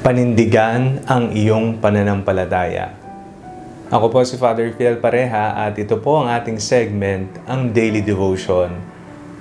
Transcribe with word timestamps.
Panindigan 0.00 1.04
ang 1.04 1.28
iyong 1.28 1.76
pananampalataya. 1.76 2.96
Ako 3.92 4.08
po 4.08 4.24
si 4.24 4.40
Father 4.40 4.72
Phil 4.72 4.96
Pareha 4.96 5.68
at 5.68 5.76
ito 5.76 6.00
po 6.00 6.24
ang 6.24 6.32
ating 6.32 6.56
segment, 6.56 7.28
ang 7.44 7.68
Daily 7.68 8.00
Devotion, 8.00 8.72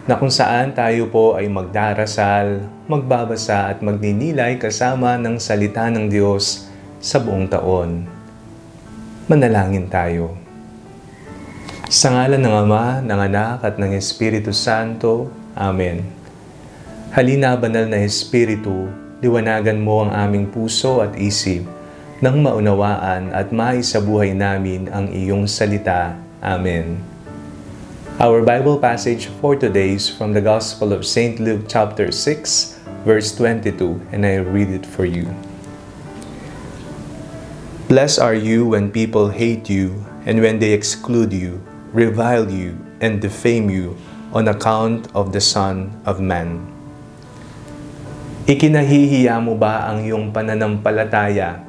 na 0.03 0.19
kung 0.19 0.27
saan 0.27 0.75
tayo 0.75 1.07
po 1.07 1.39
ay 1.39 1.47
magdarasal, 1.47 2.67
magbabasa 2.91 3.71
at 3.71 3.79
magninilay 3.79 4.59
kasama 4.59 5.15
ng 5.15 5.39
salita 5.39 5.87
ng 5.87 6.11
Diyos 6.11 6.67
sa 6.99 7.23
buong 7.23 7.47
taon. 7.47 8.03
Manalangin 9.31 9.87
tayo. 9.87 10.35
Sa 11.87 12.12
ngalan 12.12 12.44
ng 12.44 12.55
Ama, 12.67 12.99
ng 12.99 13.19
Anak 13.31 13.63
at 13.63 13.79
ng 13.79 13.96
Espiritu 13.96 14.51
Santo. 14.51 15.31
Amen. 15.55 16.03
Halina, 17.16 17.55
Banal 17.55 17.88
na 17.88 18.03
Espiritu, 18.03 18.91
liwanagan 19.20 19.84
mo 19.84 20.08
ang 20.08 20.12
aming 20.16 20.48
puso 20.48 21.04
at 21.04 21.12
isip 21.20 21.67
nang 22.23 22.39
maunawaan 22.43 23.31
at 23.35 23.52
maisabuhay 23.52 24.31
namin 24.35 24.88
ang 24.91 25.12
iyong 25.12 25.48
salita. 25.48 26.16
Amen. 26.39 26.99
Our 28.20 28.43
Bible 28.43 28.79
passage 28.79 29.31
for 29.40 29.55
today 29.55 29.95
is 29.95 30.12
from 30.12 30.35
the 30.35 30.43
Gospel 30.43 30.91
of 30.91 31.07
St. 31.07 31.40
Luke 31.40 31.71
chapter 31.71 32.12
6, 32.12 32.79
verse 33.07 33.31
22, 33.35 34.12
and 34.12 34.27
I 34.27 34.43
read 34.43 34.67
it 34.67 34.84
for 34.84 35.07
you. 35.07 35.31
Blessed 37.88 38.20
are 38.20 38.35
you 38.35 38.67
when 38.67 38.91
people 38.91 39.31
hate 39.31 39.71
you 39.71 40.04
and 40.27 40.43
when 40.43 40.59
they 40.59 40.76
exclude 40.76 41.31
you, 41.31 41.63
revile 41.95 42.51
you, 42.51 42.76
and 42.99 43.23
defame 43.23 43.71
you 43.71 43.95
on 44.35 44.48
account 44.48 45.07
of 45.15 45.31
the 45.31 45.41
Son 45.41 45.95
of 46.04 46.20
Man. 46.20 46.78
Ikinahihiya 48.48 49.35
mo 49.43 49.59
ba 49.59 49.91
ang 49.91 50.07
iyong 50.07 50.31
pananampalataya? 50.31 51.59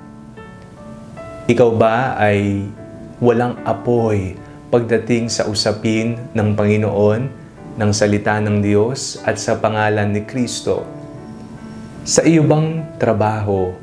Ikaw 1.51 1.70
ba 1.74 2.15
ay 2.15 2.62
walang 3.18 3.59
apoy 3.66 4.38
pagdating 4.71 5.26
sa 5.26 5.51
usapin 5.51 6.15
ng 6.30 6.54
Panginoon, 6.54 7.21
ng 7.74 7.91
salita 7.91 8.38
ng 8.38 8.63
Diyos 8.63 9.18
at 9.26 9.43
sa 9.43 9.59
pangalan 9.59 10.15
ni 10.15 10.23
Kristo? 10.23 10.87
Sa 12.07 12.23
iyo 12.23 12.46
bang 12.46 12.87
trabaho, 13.02 13.74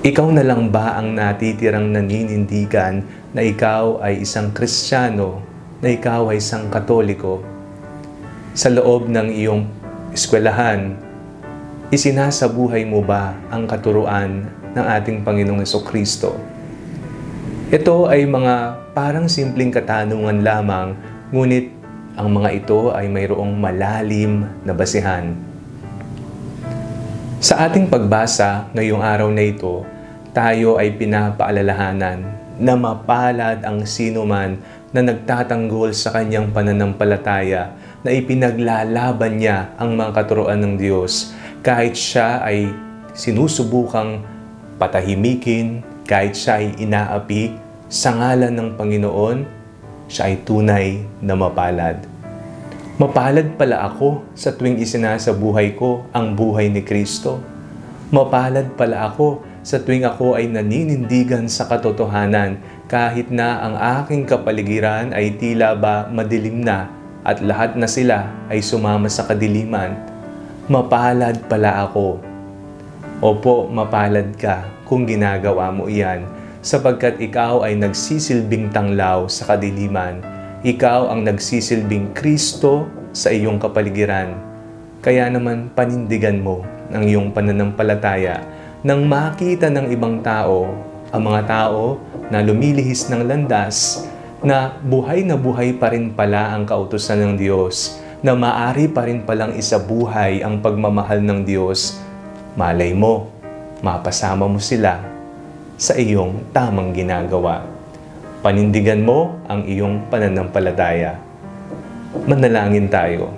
ikaw 0.00 0.32
na 0.32 0.40
lang 0.40 0.72
ba 0.72 0.96
ang 0.96 1.12
natitirang 1.12 1.92
naninindigan 1.92 3.04
na 3.36 3.44
ikaw 3.44 4.00
ay 4.00 4.24
isang 4.24 4.56
Kristiyano, 4.56 5.44
na 5.84 5.92
ikaw 5.92 6.32
ay 6.32 6.40
isang 6.40 6.72
Katoliko? 6.72 7.44
Sa 8.56 8.72
loob 8.72 9.12
ng 9.12 9.28
iyong 9.36 9.68
eskwelahan, 10.16 11.05
isinasabuhay 11.86 12.82
mo 12.82 12.98
ba 12.98 13.38
ang 13.46 13.62
katuruan 13.70 14.50
ng 14.74 14.84
ating 14.98 15.22
Panginoong 15.22 15.62
Kristo? 15.86 16.34
Ito 17.70 18.10
ay 18.10 18.26
mga 18.26 18.54
parang 18.90 19.30
simpleng 19.30 19.70
katanungan 19.70 20.42
lamang, 20.42 20.98
ngunit 21.30 21.70
ang 22.18 22.34
mga 22.34 22.50
ito 22.58 22.90
ay 22.90 23.06
mayroong 23.06 23.54
malalim 23.54 24.50
na 24.66 24.74
basihan. 24.74 25.30
Sa 27.38 27.62
ating 27.62 27.86
pagbasa 27.86 28.66
ngayong 28.74 29.02
araw 29.06 29.30
na 29.30 29.46
ito, 29.46 29.86
tayo 30.34 30.82
ay 30.82 30.90
pinapaalalahanan 30.98 32.26
na 32.58 32.74
mapalad 32.74 33.62
ang 33.62 33.86
sino 33.86 34.26
man 34.26 34.58
na 34.90 35.06
nagtatanggol 35.06 35.94
sa 35.94 36.10
kanyang 36.10 36.50
pananampalataya 36.50 37.76
na 38.06 38.14
ipinaglalaban 38.14 39.42
niya 39.42 39.74
ang 39.74 39.98
mga 39.98 40.14
katuroan 40.14 40.62
ng 40.62 40.74
Diyos 40.78 41.34
kahit 41.66 41.98
siya 41.98 42.46
ay 42.46 42.70
sinusubukang 43.10 44.22
patahimikin, 44.78 45.82
kahit 46.06 46.38
siya 46.38 46.62
ay 46.62 46.78
inaapi 46.78 47.58
sa 47.90 48.14
ngalan 48.14 48.54
ng 48.54 48.68
Panginoon, 48.78 49.38
siya 50.06 50.30
ay 50.30 50.46
tunay 50.46 51.02
na 51.18 51.34
mapalad. 51.34 52.06
Mapalad 53.02 53.58
pala 53.58 53.82
ako 53.82 54.22
sa 54.38 54.54
tuwing 54.54 54.78
isinasabuhay 54.78 55.74
ko 55.74 56.06
ang 56.14 56.38
buhay 56.38 56.70
ni 56.70 56.86
Kristo. 56.86 57.42
Mapalad 58.14 58.78
pala 58.78 59.10
ako 59.10 59.42
sa 59.66 59.82
tuwing 59.82 60.06
ako 60.06 60.38
ay 60.38 60.46
naninindigan 60.46 61.50
sa 61.50 61.66
katotohanan 61.66 62.62
kahit 62.86 63.34
na 63.34 63.58
ang 63.58 63.74
aking 64.00 64.22
kapaligiran 64.22 65.10
ay 65.10 65.34
tila 65.34 65.74
ba 65.74 66.06
madilim 66.06 66.62
na 66.62 66.95
at 67.26 67.42
lahat 67.42 67.74
na 67.74 67.90
sila 67.90 68.30
ay 68.46 68.62
sumama 68.62 69.10
sa 69.10 69.26
kadiliman 69.26 69.98
mapalad 70.70 71.42
pala 71.50 71.82
ako. 71.86 72.22
Opo, 73.22 73.66
mapalad 73.66 74.34
ka 74.38 74.66
kung 74.86 75.02
ginagawa 75.06 75.74
mo 75.74 75.90
iyan 75.90 76.26
sapagkat 76.62 77.18
ikaw 77.18 77.66
ay 77.66 77.74
nagsisilbing 77.78 78.70
tanglaw 78.70 79.26
sa 79.26 79.54
kadiliman. 79.54 80.22
Ikaw 80.66 81.10
ang 81.10 81.22
nagsisilbing 81.22 82.14
Kristo 82.14 82.86
sa 83.14 83.30
iyong 83.30 83.62
kapaligiran. 83.62 84.34
Kaya 85.02 85.30
naman 85.30 85.70
panindigan 85.74 86.42
mo 86.42 86.66
ang 86.90 87.06
iyong 87.06 87.30
pananampalataya 87.30 88.42
nang 88.82 89.06
makita 89.06 89.66
ng 89.66 89.90
ibang 89.90 90.22
tao, 90.22 90.70
ang 91.10 91.22
mga 91.22 91.42
tao 91.46 91.98
na 92.30 92.42
lumilihis 92.42 93.10
ng 93.10 93.22
landas, 93.26 94.06
na 94.44 94.76
buhay 94.84 95.24
na 95.24 95.40
buhay 95.40 95.72
pa 95.80 95.92
rin 95.92 96.12
pala 96.12 96.52
ang 96.52 96.68
kautusan 96.68 97.24
ng 97.24 97.34
Diyos 97.40 97.96
na 98.20 98.36
maari 98.36 98.88
pa 98.88 99.08
rin 99.08 99.24
palang 99.24 99.56
isabuhay 99.56 100.44
ang 100.44 100.60
pagmamahal 100.60 101.24
ng 101.24 101.40
Diyos, 101.46 102.00
malay 102.56 102.92
mo, 102.92 103.32
mapasama 103.80 104.44
mo 104.44 104.60
sila 104.60 105.00
sa 105.76 105.96
iyong 105.96 106.52
tamang 106.52 106.92
ginagawa. 106.92 107.64
Panindigan 108.44 109.04
mo 109.04 109.40
ang 109.48 109.64
iyong 109.64 110.08
pananampalataya. 110.12 111.16
Manalangin 112.24 112.88
tayo. 112.88 113.32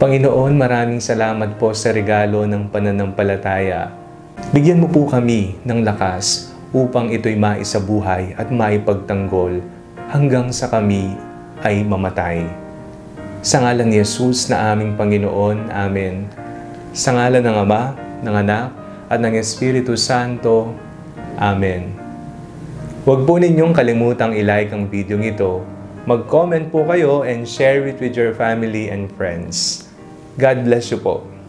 Panginoon, 0.00 0.56
maraming 0.56 1.02
salamat 1.02 1.60
po 1.60 1.76
sa 1.76 1.92
regalo 1.92 2.48
ng 2.48 2.72
pananampalataya. 2.72 3.92
Bigyan 4.50 4.80
mo 4.80 4.88
po 4.88 5.04
kami 5.06 5.60
ng 5.60 5.84
lakas 5.84 6.49
upang 6.70 7.10
ito'y 7.10 7.34
maisabuhay 7.34 8.38
at 8.38 8.50
maipagtanggol 8.54 9.58
hanggang 10.10 10.54
sa 10.54 10.70
kami 10.70 11.18
ay 11.66 11.82
mamatay. 11.82 12.46
Sa 13.40 13.64
ngalan 13.64 13.88
ni 13.88 13.98
Jesus 13.98 14.52
na 14.52 14.76
aming 14.76 14.94
Panginoon. 15.00 15.72
Amen. 15.72 16.28
Sa 16.92 17.16
ngalan 17.16 17.40
ng 17.40 17.56
Ama, 17.56 17.82
ng 18.20 18.34
Anak, 18.36 18.68
at 19.10 19.18
ng 19.18 19.34
Espiritu 19.34 19.96
Santo. 19.96 20.76
Amen. 21.40 21.90
Huwag 23.02 23.24
po 23.24 23.40
ninyong 23.40 23.72
kalimutang 23.72 24.36
ilike 24.36 24.70
ang 24.76 24.86
video 24.86 25.16
ito. 25.18 25.64
Mag-comment 26.04 26.68
po 26.68 26.84
kayo 26.84 27.24
and 27.24 27.48
share 27.48 27.88
it 27.88 27.98
with 27.98 28.14
your 28.14 28.36
family 28.36 28.92
and 28.92 29.08
friends. 29.16 29.88
God 30.36 30.68
bless 30.68 30.92
you 30.92 31.00
po. 31.00 31.39